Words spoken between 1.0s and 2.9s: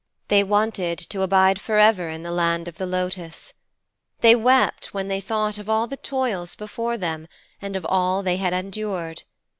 to abide forever in the land of the